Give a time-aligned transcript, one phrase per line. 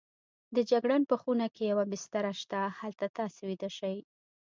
[0.55, 3.97] د جګړن په خونه کې یوه بستره شته، هلته تاسې ویده شئ.